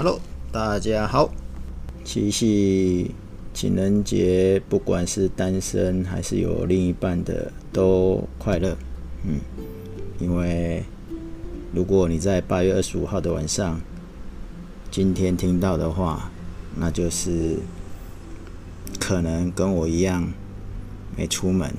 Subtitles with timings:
[0.00, 0.20] Hello，
[0.52, 1.34] 大家好。
[2.04, 3.10] 七夕
[3.52, 8.76] 情人节，不管是单身还是有另一半的，都快乐。
[9.24, 9.40] 嗯，
[10.20, 10.84] 因为
[11.74, 13.80] 如果你在八月二十五号的晚上，
[14.88, 16.30] 今天听到的话，
[16.76, 17.56] 那就是
[19.00, 20.32] 可能跟我一样
[21.16, 21.74] 没出门。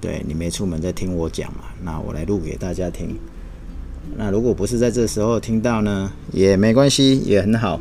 [0.00, 3.16] 对，你没出门在听我讲嘛，那我来录给大家听。
[4.16, 7.80] 那如果不是在这时候听到呢，也没关系，也很好。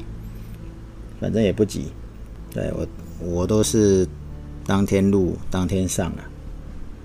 [1.20, 1.88] 反正也不急，
[2.54, 2.88] 对，我
[3.20, 4.08] 我都是
[4.66, 6.24] 当天录当天上啊。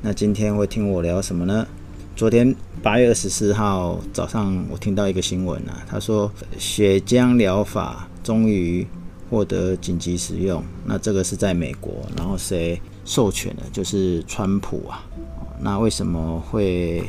[0.03, 1.67] 那今天会听我聊什么呢？
[2.15, 8.87] 昨天八月二十四号早上，我听到一个新闻啊，他说血浆疗法终于
[9.29, 10.63] 获得紧急使用。
[10.85, 13.63] 那这个是在美国，然后谁授权的？
[13.73, 15.05] 就是川普啊。
[15.59, 17.03] 那为什么会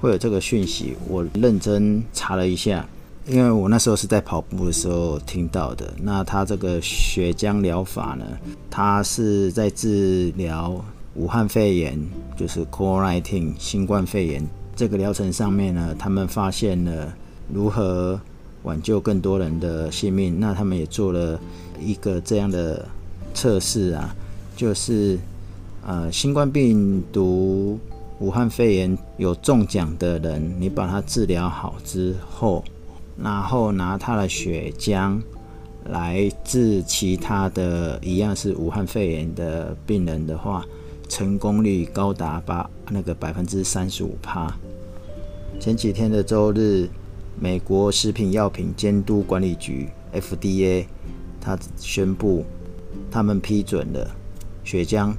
[0.00, 0.96] 会有这个讯息？
[1.08, 2.86] 我认真查了一下。
[3.28, 8.24] 因为我那时候是在跑步的时候听到的，那他这个血浆疗法呢，
[8.70, 10.80] 他是在治疗
[11.16, 12.00] 武汉肺炎，
[12.36, 17.12] 就是 COVID-19 新冠肺炎这个疗程上面呢，他们发现了
[17.52, 18.20] 如何
[18.62, 20.38] 挽救更多人的性命。
[20.38, 21.40] 那他们也做了
[21.80, 22.86] 一个这样的
[23.34, 24.14] 测试啊，
[24.54, 25.18] 就是
[25.84, 27.76] 呃，新冠病毒
[28.18, 32.64] 武汉肺炎有中奖的人，你把他治疗好之后。
[33.18, 35.18] 然后拿他的血浆
[35.86, 40.62] 来治其他的一样是武汉肺炎的病人的话，
[41.08, 44.54] 成功率高达八那个百分之三十五趴。
[45.58, 46.90] 前几天的周日，
[47.40, 50.84] 美国食品药品监督管理局 FDA，
[51.40, 52.44] 他宣布
[53.10, 54.10] 他们批准了
[54.62, 55.14] 血浆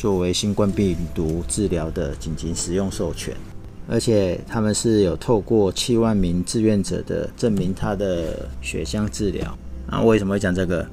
[0.00, 3.36] 作为新冠病毒治疗的紧急使用授权。
[3.86, 9.58] 而且他们是有透过七万名志愿者的证明他的血浆治疗。
[9.86, 10.86] 那为什么会讲这个？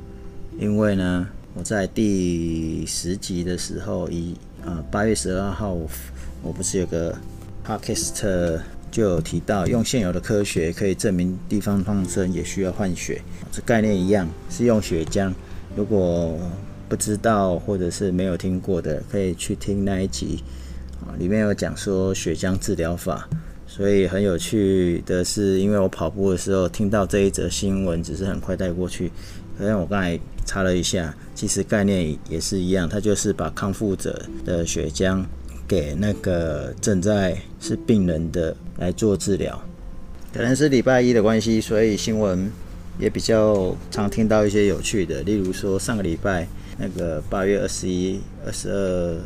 [0.60, 4.36] 因为呢，我在第十集的时候，以
[4.66, 5.72] 呃八月十二号，
[6.44, 7.16] 我不是有个
[7.66, 8.60] podcast
[8.92, 13.22] 就有提到，用现有的科学可以证明地方创生也需要换血，
[13.54, 15.32] 这概念一样，是用血浆。
[15.78, 16.38] 如果
[16.90, 20.44] 不知道或者是没有听过的，可以去听那一集
[21.02, 21.14] 啊。
[21.20, 23.28] 里面有讲说血浆治疗法，
[23.68, 29.12] 所以很有趣的是，因为我跑步的时候听到这一则新闻，只是很快带过去。
[29.58, 35.24] 可是我刚才查了一下，其实概念也是一样，它就是把康复者的血浆
[35.68, 39.60] 给那个正在是病人的来做治疗。
[40.32, 42.52] 可能是礼拜一的关系，所以新闻
[43.00, 46.48] 也比较常听到一些有趣的，例如说上个礼拜
[46.78, 49.18] 那个八月二十一、二十二。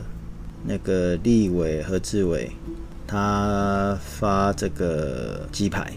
[0.64, 2.52] 那个立委何志伟，
[3.08, 5.92] 他发这个鸡排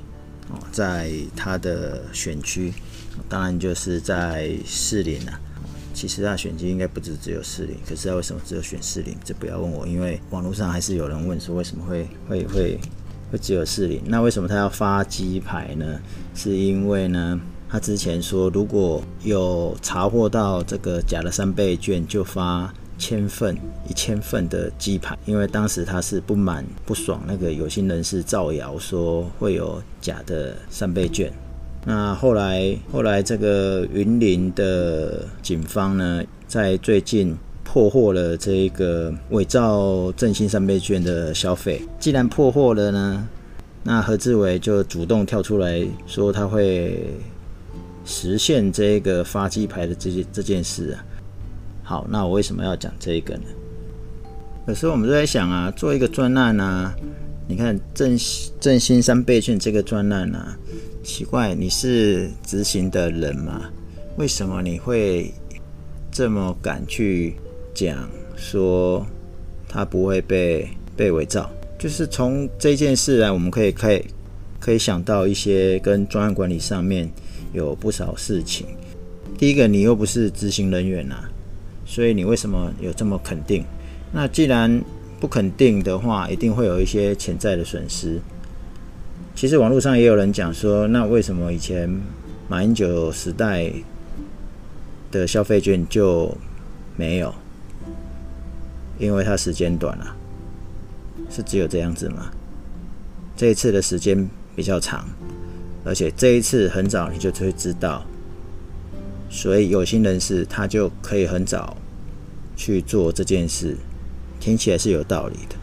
[0.49, 2.73] 哦，在他的选区，
[3.29, 5.39] 当然就是在士林啊。
[5.93, 9.15] 其实他选区应该不止只有四零，可是他为什么只有选四零？
[9.23, 12.81] 这不要问我，因为网络上还是有人问说为什么会会会
[13.31, 14.01] 会只有四零？
[14.07, 16.01] 那为什么他要发鸡排呢？
[16.35, 17.39] 是因为呢，
[17.75, 22.73] 他之前说如果有查获到这个假的三倍券，就发。
[22.97, 23.57] 千份
[23.89, 31.31] 一千份的鸡排，因为当时他是不满不爽那个有心人士造谣说会有假的三倍券。
[31.85, 41.83] 那后来后来这个云林的警方呢，在最近破获了这个伪造振兴三倍券的消费。
[41.99, 43.29] 既然破获了呢，
[43.83, 47.11] 那何志伟就主动跳出来说他会
[48.05, 51.05] 实现这个发鸡排的这件这件事啊。
[51.83, 53.45] 好，那我为什么要讲这个呢？
[54.67, 56.95] 有时候我们都在想啊，做一个专案啊，
[57.47, 58.17] 你看振
[58.59, 60.57] 振兴三倍券这个专案啊，
[61.03, 63.71] 奇怪，你是执行的人吗？
[64.17, 65.35] 为什么你会
[66.11, 67.35] 这么敢去
[67.75, 69.05] 讲说
[69.69, 71.51] 他不会被被伪造？
[71.79, 74.03] 就是从这件事来，我们可以可以
[74.59, 77.11] 可以想到一些跟专案管理上面
[77.55, 78.67] 有不少事情。
[79.39, 81.31] 第一个，你又不是执行人员啊。
[81.87, 83.65] 所以你为什么有这么肯定？
[84.12, 84.83] 那既然
[85.21, 88.21] 不肯定的话，一定会有一些潜在的损失。
[89.35, 91.91] 其实网络上也有人讲说，那为什么以前
[92.49, 93.71] 马英九时代
[95.11, 96.37] 的消费券就
[96.97, 97.35] 没有？
[98.99, 100.17] 因为它时间短了，
[101.29, 102.31] 是只有这样子吗？
[103.37, 105.05] 这一次的时间比较长，
[105.85, 108.05] 而且这一次很早你就会知道。
[109.31, 111.77] 所以有心人士他就可以很早
[112.57, 113.77] 去做这件事，
[114.39, 115.57] 听起来是有道理的。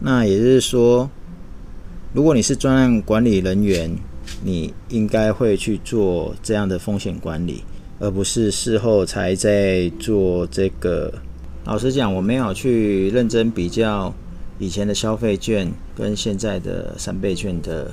[0.00, 1.10] 那也就是说，
[2.12, 3.94] 如果你是专案管理人员，
[4.42, 7.62] 你应该会去做这样的风险管理，
[7.98, 11.12] 而不是事后才在做这个。
[11.64, 14.14] 老实讲，我没有去认真比较
[14.58, 17.90] 以前的消费券跟现在的三倍券的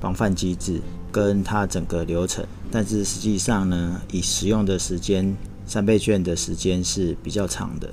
[0.00, 5.34] 防范机制跟它整个流程，但是实际上呢，以使用的时间，
[5.66, 7.88] 三倍券的时间是比较长的，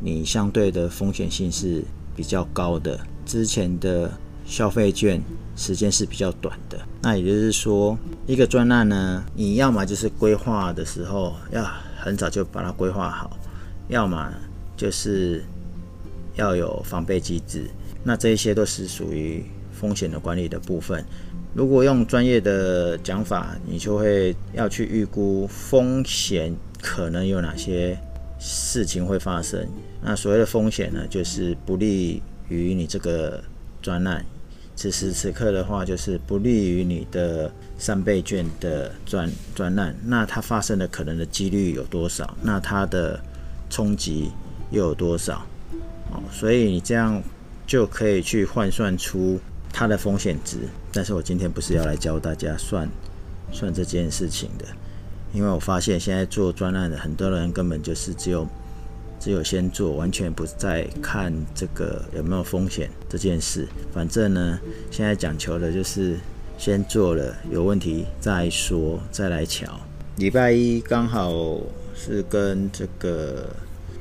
[0.00, 1.84] 你相对的风险性是
[2.14, 2.98] 比较高的。
[3.24, 4.10] 之前的
[4.44, 5.22] 消费券
[5.56, 7.96] 时间是比较短的，那也就是说，
[8.26, 11.64] 一个专案呢，你要么就是规划的时候要
[11.96, 13.36] 很早就把它规划好，
[13.88, 14.32] 要么
[14.76, 15.44] 就是
[16.34, 17.68] 要有防备机制。
[18.04, 21.04] 那这一些都是属于风险的管理的部分。
[21.54, 27.98] 如果用专业的讲法，你就会要去预估风险可能有哪些
[28.38, 29.68] 事情会发生。
[30.00, 33.42] 那所谓的风险呢，就是不利于你这个
[33.82, 34.24] 专案。
[34.74, 39.94] 此时此刻的话，就是不利于你的三倍券的专专案。
[40.06, 42.34] 那它发生的可能的几率有多少？
[42.42, 43.20] 那它的
[43.68, 44.30] 冲击
[44.70, 45.46] 又有多少？
[46.10, 47.22] 哦，所以你这样
[47.66, 49.38] 就可以去换算出
[49.70, 50.56] 它的风险值。
[50.92, 52.88] 但是我今天不是要来教大家算
[53.50, 54.66] 算这件事情的，
[55.32, 58.46] 因为我发现现在做专案的很多人根本就是只有
[59.18, 63.66] 只有先做，完全不再看这个有没有风险这件事。
[63.92, 64.58] 反正呢，
[64.90, 66.18] 现在讲求的就是
[66.58, 69.66] 先做了，有问题再说，再来瞧。
[70.16, 71.58] 礼拜一刚好
[71.94, 73.48] 是跟这个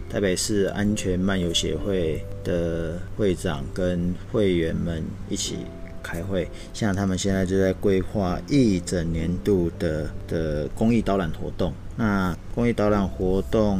[0.09, 5.59] 台北市安全漫游协会的会长跟会员们一起。
[6.01, 11.73] 开会，像他们现在就在规划一整年度的的公益导览活动。
[11.95, 13.79] 那公益导览活动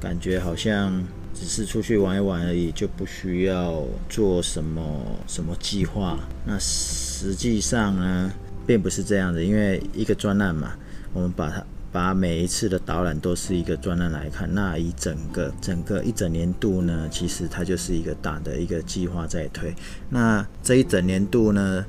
[0.00, 1.02] 感觉好像
[1.32, 4.82] 只是出去玩一玩而已，就不需要做什么
[5.26, 6.18] 什么计划。
[6.44, 8.30] 那实际上呢，
[8.66, 10.74] 并不是这样的，因为一个专案嘛，
[11.12, 11.64] 我们把它。
[11.92, 19.74] 把每一次的导览都是一个专案来看，那以整个整个一整年度呢，其实它就是一个大的一个计划在推。
[20.08, 21.84] 那这一整年度呢，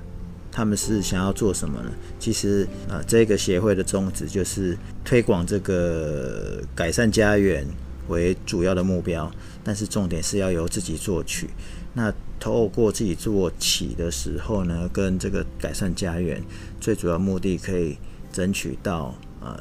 [0.52, 1.90] 他们是想要做什么呢？
[2.20, 7.66] 其实啊，这个协会的宗旨就是推广这个改善家园
[8.10, 9.32] 为主要的目标，
[9.64, 11.48] 但是重点是要由自己做起。
[11.94, 16.44] 那透过自己做起的时候呢，跟这个改善家园
[16.82, 17.98] 最主要目的可以
[18.34, 19.58] 争取到呃。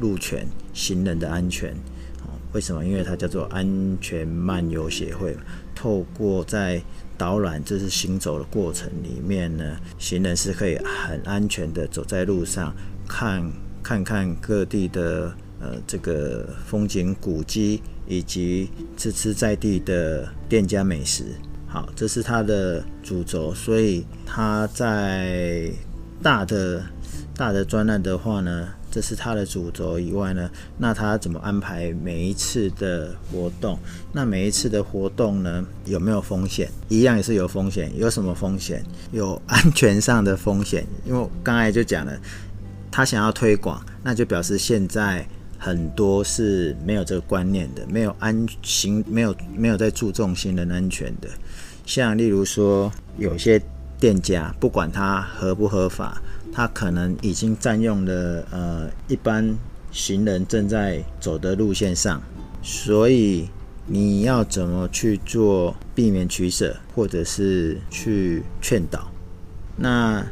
[0.00, 1.74] 路权、行人的安全，
[2.52, 2.84] 为什么？
[2.84, 5.36] 因为它叫做安全漫游协会。
[5.74, 6.80] 透过在
[7.18, 12.72] 导览，这是行走的过程里面呢，行人是可以很安全的走在路上，
[13.08, 13.50] 看
[13.82, 21.24] 看看各地的呃这个风景古迹，以及吃吃在地的店家美食。
[21.66, 23.52] 好，这是它的主轴。
[23.54, 25.72] 所以它在
[26.22, 26.84] 大的
[27.34, 33.78] 大的专案的话呢，这是它的主轴以外呢，那他怎么安排每一次的活动？
[34.12, 36.70] 那每一次的活动呢，有没有风险？
[36.90, 37.90] 一样也是有风险。
[37.96, 38.84] 有什么风险？
[39.10, 40.86] 有安全上的风险。
[41.06, 42.12] 因为刚才就讲了，
[42.90, 51.28] 他想要推广，那就表示现在很多是没有这个观念的，没有安行，没有没有在注重行人安全的。
[51.86, 53.58] 像例如说，有些
[53.98, 56.20] 店家不管他合不合法。
[56.52, 59.56] 他可能已经占用了呃一般
[59.90, 62.20] 行人正在走的路线上，
[62.62, 63.48] 所以
[63.86, 69.10] 你要怎么去做避免取舍，或者是去劝导？
[69.76, 70.24] 那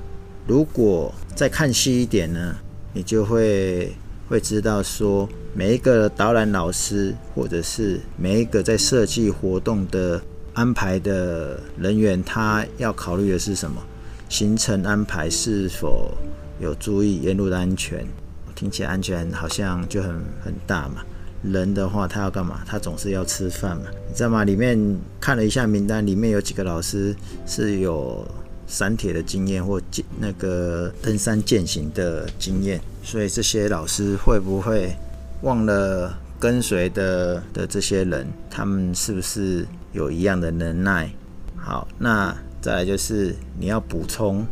[0.47, 2.55] 如果再看细一点呢，
[2.93, 3.93] 你就会
[4.29, 10.21] 会知道说，每一个导览老师，或者是每一个在设计活动的
[10.53, 13.83] 安排的人员，他要考虑的是什么？
[14.31, 16.17] 行程安排是否
[16.61, 18.07] 有注意沿路的安全？
[18.55, 21.03] 听起来安全好像就很很大嘛。
[21.43, 22.61] 人的话，他要干嘛？
[22.65, 24.45] 他总是要吃饭嘛，你知道吗？
[24.45, 24.79] 里面
[25.21, 28.25] 看了一下名单，里面有几个老师是有
[28.69, 29.83] 山铁的经验或
[30.19, 34.95] 那个登山健行的经验，所以这些老师会不会
[35.43, 38.29] 忘了跟随的的这些人？
[38.49, 41.11] 他们是不是有一样的能耐？
[41.57, 42.33] 好，那。
[42.61, 44.47] 再来就是你要补充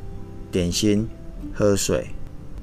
[0.51, 1.07] 点心、
[1.55, 2.07] 喝水、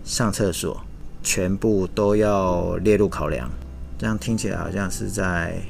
[0.04, 0.82] 上厕所，
[1.22, 3.50] 全部都要列入考量。
[3.98, 5.62] 这样听起来好像是在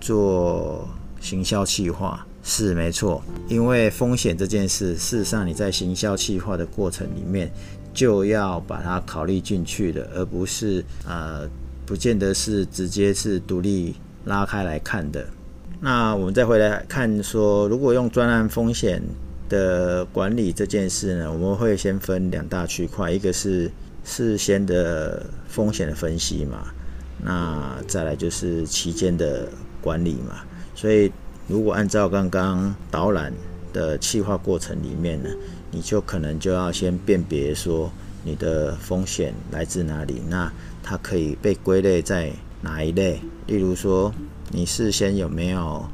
[0.00, 0.88] 做
[1.20, 3.22] 行销计划，是没错。
[3.48, 7.50] 因为风险这件事，事实上你在行销计划的过程里面
[7.94, 11.48] 就要把它考虑进去的，而不是呃，
[11.86, 13.94] 不见得是直接是独立
[14.24, 15.24] 拉开来看的。
[15.82, 19.02] 那我们再回来看说，如果用专案风险
[19.48, 23.70] 的管理这件事呢，我们会先分两大区块，一个是
[24.04, 26.66] 事先的风险的分析嘛，
[27.24, 29.48] 那再来就是期间的
[29.80, 30.42] 管理嘛。
[30.74, 31.10] 所以
[31.48, 33.32] 如果按照刚刚导览
[33.72, 35.30] 的企划过程里面呢，
[35.70, 37.90] 你就可能就要先辨别说
[38.22, 43.18] 你的风险来自哪里，那它可以被归类在哪一类？
[43.46, 44.12] 例如说，
[44.50, 45.84] 你事先有没有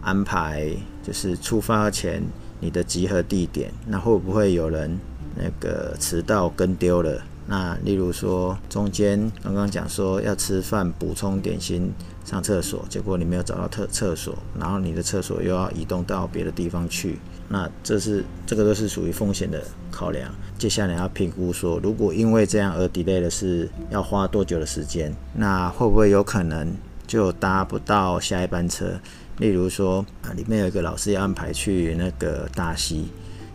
[0.00, 0.70] 安排，
[1.02, 2.22] 就是出发前
[2.60, 4.98] 你的集合地点，那会不会有人
[5.36, 7.22] 那个迟到跟丢了？
[7.46, 11.92] 那例如说，中间刚刚讲说要吃饭补充点心。
[12.24, 17.18] 上厕所，结果你没有找到厕厕所，然后你的厕所又要移动到别的地方去，
[17.50, 20.32] 那这是这个都是属于风险的考量。
[20.56, 26.74] 接下来要评估说，如果因为这样而 delay 的是要花多久的时间，那会不会有可能
[27.06, 29.00] 就搭不到下一班车？
[29.38, 33.08] 例如说啊，里面有一个老师要安排去那个大溪，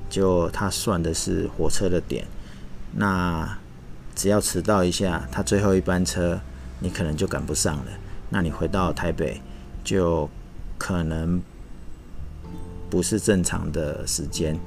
[0.10, 2.26] 就他算的是火车的点，
[2.94, 3.58] 那
[4.14, 6.40] 只要迟到一下，他最后一班车
[6.80, 7.86] 你可能就赶不上了。
[8.30, 9.42] 那你回到台北，
[9.84, 10.30] 就
[10.78, 11.42] 可能
[12.90, 14.60] 不是正常的时间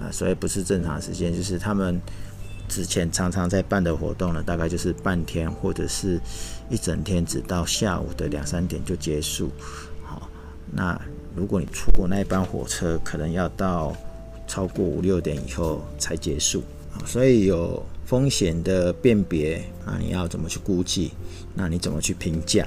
[0.00, 2.00] 啊，所以不是正常时间，就是他们
[2.72, 6.18] 之前常常在办的活动呢，大概就是半天或者是
[6.70, 9.50] 一整天，直到下午的两三点就结束。
[10.02, 10.26] 好，
[10.70, 10.98] 那
[11.36, 13.94] 如果你错过那一班火车，可能要到
[14.46, 16.62] 超过五六点以后才结束。
[17.04, 21.12] 所以有风险的辨别，那你要怎么去估计？
[21.54, 22.66] 那你怎么去评价？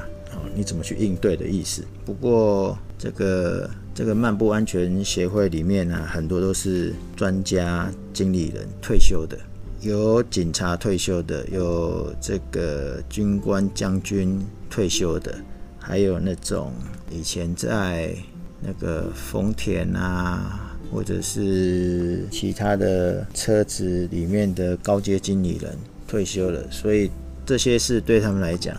[0.53, 1.83] 你怎么去应对的意思？
[2.05, 9.37] 不过这个这个漫步安全协会里面呢、很多都是专家、经理人退休的，
[9.85, 15.33] 有警察退休的，有这个军官将军退休的，
[15.79, 16.73] 还有那种
[17.09, 18.13] 以前在
[18.59, 25.77] 那个丰田啊，或者是其他的车子里面的高阶经理人
[26.07, 27.11] 退休了，所以
[27.45, 28.75] 这些事对他们来讲。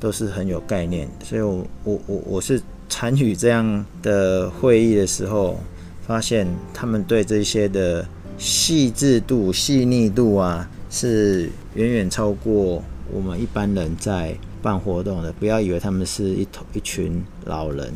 [0.00, 5.60] 都是很有概念，所以我我我我是参与这样的会议的时候，
[6.06, 8.02] 发现他们对这些的
[8.40, 12.82] 细致度、细腻度啊，是远远超过
[13.12, 15.30] 我们一般人在办活动的。
[15.34, 17.92] 不要以为他们是一头一群老人，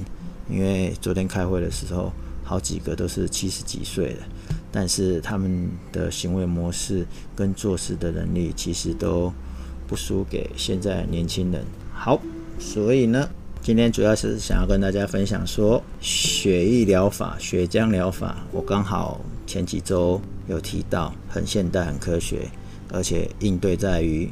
[0.51, 2.13] 因为昨天开会的时候，
[2.45, 4.19] 好几个都是七十几岁的，
[4.71, 9.33] 但是他们的行为模式跟做事的能力，其实都
[9.87, 11.65] 不输给现在年轻人。
[11.91, 12.21] 好，
[12.59, 13.27] 所以呢，
[13.63, 18.45] 今天主要是想要跟大家分享说血液疗法、血浆疗法。
[18.53, 22.49] 我刚好前几周有提到，很现代、很科学，
[22.93, 24.29] 而且应对在于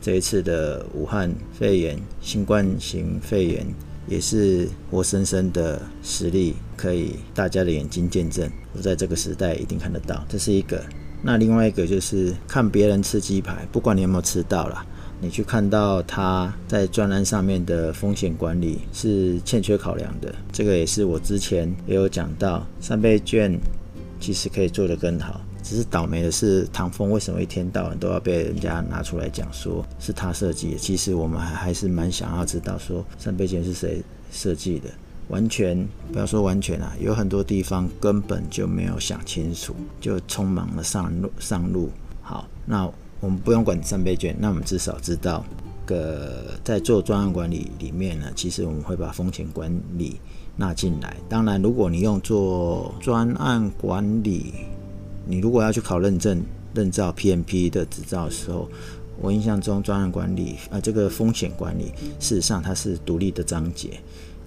[0.00, 3.66] 这一次的武汉肺炎、新冠型肺炎，
[4.06, 8.50] 也是活生生的实例，可以大家的眼睛见证。
[8.74, 10.82] 我在这个时代一定看得到，这是一个。
[11.22, 14.84] 那另外一个就是看别人吃鸡排，不管你有没有吃到啦。
[15.20, 23.56] 你去看到他在专栏上面的风险管理是欠缺考量的，这个也是我之前也有讲到，三倍券
[24.22, 30.78] 其实可以做得更好，只是倒霉的是唐风为什么一天到晚都要被人家拿出来讲说是他设计的？
[30.78, 34.00] 其实我们还还是蛮想要知道说三倍券是谁
[34.30, 34.88] 设计的，
[35.28, 41.90] 完全不要说完全啊，有很多地方根本就没有想清楚，就匆忙的上路上路。
[42.22, 42.88] 好，那。
[43.22, 45.44] 我们不用管三倍券，那我们至少知道，
[45.86, 50.20] 个在做专案管理里面呢，其实我们会把风险管理
[50.56, 51.16] 纳进来。
[51.28, 54.52] 当然，如果你用做专案管理，
[55.26, 56.42] 你如果要去考认证、
[56.74, 58.68] 认证 PMP 的执照的时候，
[59.20, 64.00] 我印象中专案管理啊、这个风险管理，事实上它是独立的章节。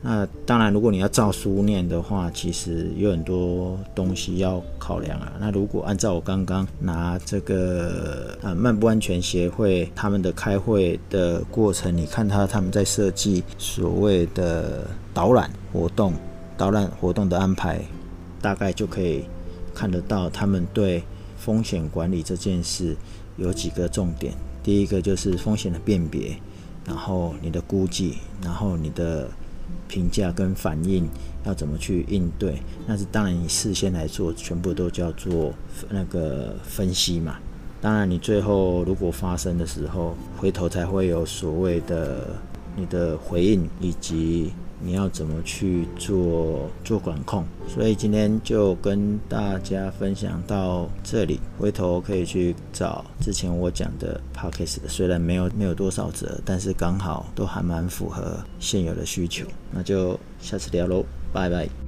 [0.07, 5.33] 那当然，如果你要照书念的话，其实有很多东西要考量啊。
[5.39, 16.13] 那如果按照我刚刚拿这个呃漫步安全协会他们的开会的过程，你看他他们在设计所谓的导览活动、
[16.55, 17.81] 导览活动的安排，
[18.39, 19.23] 大概就可以
[19.73, 21.01] 看得到他们对
[21.35, 22.95] 风险管理这件事
[23.37, 24.35] 有几个重点。
[24.61, 26.37] 第一个就是风险的辨别，
[26.85, 29.27] 然后你的估计，然后你的。
[29.87, 31.09] 评价跟反应
[31.45, 32.61] 要怎么去应对？
[32.87, 35.53] 那是当然，你事先来做，全部都叫做
[35.89, 37.37] 那个分析嘛。
[37.81, 42.35] 当然，你最后如果发生的时候，回头才会有所谓的
[42.75, 44.51] 你的回应以及。
[44.81, 47.43] 你要怎么去做做管控？
[47.67, 59.45] 所以今天就跟大家分享到这里，回头可以去找之前我讲的 Podcast 的，虽然没有没有多少折，但是刚好都还蛮符合现有的需求。
[59.71, 61.03] 那就下次聊喽，
[61.33, 61.84] 拜拜。